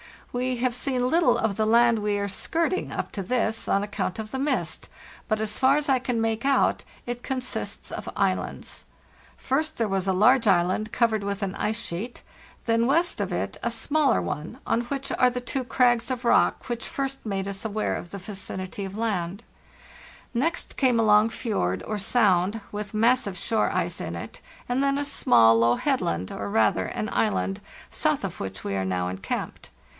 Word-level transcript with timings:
We 0.33 0.55
have 0.55 0.73
seen 0.73 1.07
little 1.09 1.37
of 1.37 1.57
the 1.57 1.65
land 1.65 1.99
we 1.99 2.17
are 2.17 2.29
skirting 2.29 2.91
up 2.91 3.11
to 3.11 3.21
this, 3.21 3.67
on 3.67 3.83
account 3.83 4.17
of 4.17 4.31
the 4.31 4.39
mist; 4.39 4.87
but 5.27 5.39
as 5.41 5.59
far 5.59 5.75
as 5.75 5.89
I 5.89 5.99
can 5.99 6.21
make 6.21 6.43
out 6.45 6.85
it 7.05 7.21
consists 7.21 7.91
of 7.91 8.09
islands. 8.15 8.85
First 9.37 9.77
there 9.77 9.89
was 9.89 10.07
a 10.07 10.13
large 10.13 10.47
island 10.47 10.93
covered 10.93 11.21
with 11.21 11.43
an 11.43 11.53
ice 11.55 11.79
sheet; 11.79 12.23
then 12.65 12.87
west 12.87 13.19
of 13.21 13.33
it 13.33 13.57
a 13.61 13.69
smaller 13.69 14.21
one, 14.21 14.57
on 14.65 14.81
which 14.83 15.11
are 15.19 15.29
the 15.29 15.41
two 15.41 15.65
crags 15.65 16.09
of 16.09 16.25
rock 16.25 16.69
which 16.69 16.87
first 16.87 17.23
made 17.25 17.47
us 17.47 17.65
aware 17.65 17.95
of 17.95 18.09
the 18.09 18.17
vicinity 18.17 18.85
of 18.85 18.97
land; 18.97 19.43
next 20.33 20.77
came 20.77 20.97
a 20.99 21.03
long 21.03 21.29
fjord 21.29 21.83
or 21.85 21.99
sound, 21.99 22.61
with 22.71 22.93
massive 22.95 23.37
shore 23.37 23.69
ice 23.71 23.99
in 24.01 24.15
it; 24.15 24.39
and 24.69 24.81
then 24.81 24.97
a 24.97 25.05
small, 25.05 25.57
low 25.59 25.75
headland, 25.75 26.31
or 26.31 26.49
rather 26.49 26.85
an 26.85 27.09
island, 27.09 27.59
south 27.91 28.23
of 28.23 28.39
which 28.39 28.63
we 28.63 28.73
are 28.75 28.85
now 28.85 29.09
encamped. 29.09 29.69